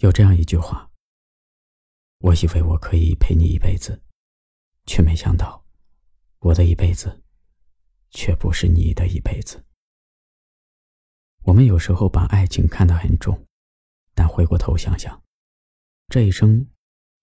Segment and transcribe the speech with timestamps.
[0.00, 0.90] 有这样一句话
[2.20, 4.02] ：“我以为我可以陪你一辈子，
[4.86, 5.62] 却没想到，
[6.38, 7.22] 我的一辈子，
[8.10, 9.62] 却不是你的一辈子。”
[11.44, 13.46] 我们有时候把爱情看得很重，
[14.14, 15.22] 但回过头想想，
[16.08, 16.66] 这一生，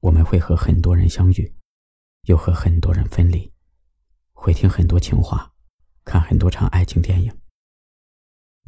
[0.01, 1.51] 我们会和很多人相遇，
[2.27, 3.51] 又和很多人分离，
[4.33, 5.51] 会听很多情话，
[6.05, 7.35] 看很多场爱情电影。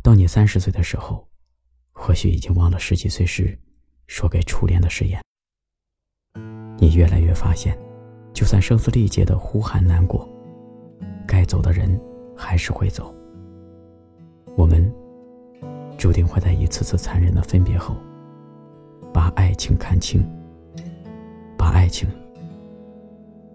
[0.01, 1.31] 到你三十岁的时候，
[1.91, 3.61] 或许已经忘了十几岁时。
[4.09, 5.21] 说给初恋的誓言，
[6.79, 7.77] 你越来越发现，
[8.33, 10.27] 就算声嘶力竭的呼喊难过，
[11.27, 11.87] 该走的人
[12.35, 13.13] 还是会走。
[14.57, 14.91] 我们
[15.95, 17.95] 注定会在一次次残忍的分别后，
[19.13, 20.27] 把爱情看清，
[21.55, 22.09] 把爱情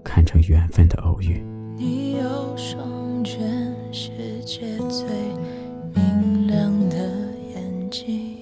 [0.05, 1.43] 看成缘分的偶遇。
[1.77, 4.13] 你有双全世
[4.45, 5.05] 界最
[5.93, 6.97] 明亮的
[7.53, 8.34] 眼睛。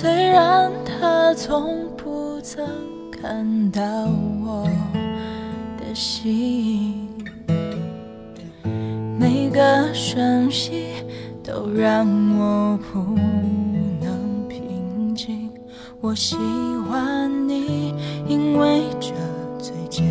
[0.00, 2.64] 虽然他从不曾
[3.10, 3.82] 看到
[4.46, 4.64] 我
[5.76, 7.08] 的心，
[9.18, 11.04] 每个瞬息
[11.42, 12.06] 都让
[12.38, 13.16] 我不
[14.00, 15.50] 能平静。
[16.00, 16.36] 我喜
[16.88, 17.92] 欢你，
[18.28, 19.08] 因为这
[19.58, 20.06] 最简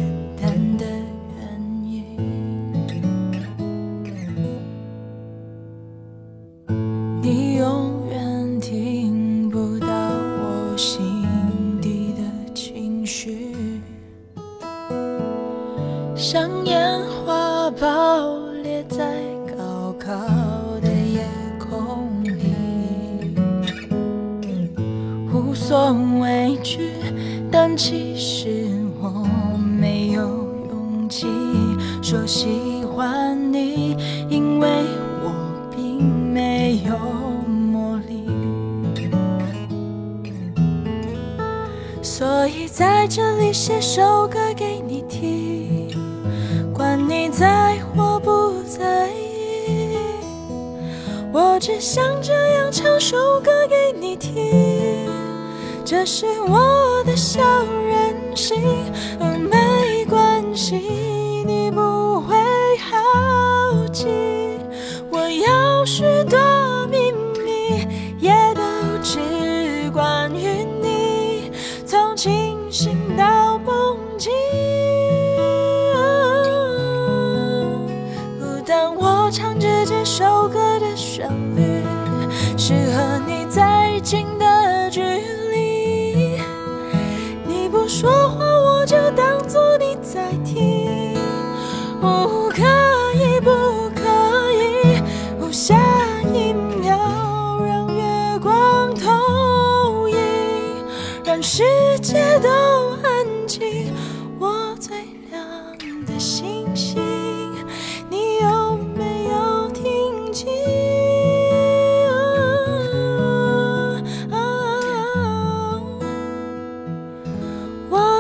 [16.30, 20.12] 像烟花爆裂在高高
[20.82, 21.26] 的夜
[21.58, 23.34] 空里，
[25.32, 26.92] 无所畏惧，
[27.50, 28.68] 但其实
[29.02, 29.26] 我
[29.80, 30.22] 没有
[30.70, 31.28] 勇气
[32.04, 33.96] 说喜欢你，
[34.30, 34.68] 因为
[35.24, 35.32] 我
[35.74, 36.98] 并没有
[37.50, 38.28] 魔力。
[42.04, 45.88] 所以在这里写首歌给你听，
[47.06, 49.98] 你在或不在意，
[51.32, 55.10] 我只想这样唱首歌给你听，
[55.86, 57.40] 这是我的小
[57.88, 58.62] 任性，
[59.20, 60.76] 哦没关系，
[61.46, 62.36] 你不会
[62.78, 64.08] 好奇，
[65.12, 66.40] 我有许多
[66.88, 67.12] 秘
[67.44, 67.88] 密，
[68.20, 68.62] 也都
[69.04, 69.20] 只
[69.92, 71.52] 关于你。
[71.86, 74.32] 从清醒到梦境，
[84.08, 84.47] watching the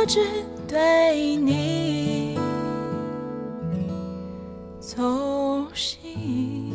[0.07, 0.21] 只
[0.65, 2.39] 对你
[4.79, 5.03] 走
[5.73, 6.73] 心。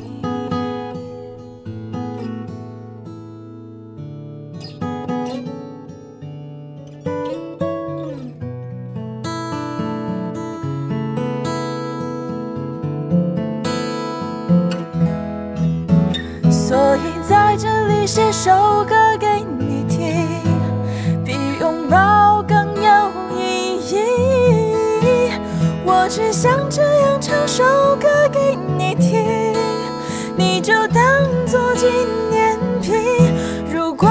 [16.51, 18.51] 所以在这里写首
[18.87, 19.02] 歌
[30.63, 31.87] 就当作纪
[32.31, 32.95] 念品。
[33.69, 34.09] 如果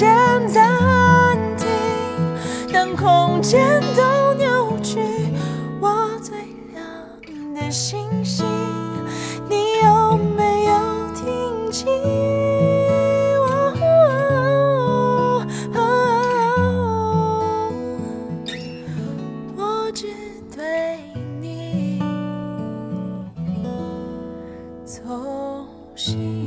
[0.00, 0.08] 先
[0.48, 0.66] 暂
[1.58, 1.68] 停，
[2.72, 4.98] 当空间都扭曲，
[5.78, 6.38] 我最
[6.72, 8.46] 亮的星星，
[9.46, 10.72] 你有没有
[11.14, 11.86] 听清？
[19.54, 20.06] 我只
[20.56, 20.96] 对
[21.42, 22.00] 你
[24.86, 26.39] 从心。